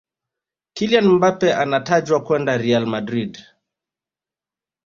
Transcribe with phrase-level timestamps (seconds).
[0.75, 3.33] kylian mbappe anatajwa kwenda real madrid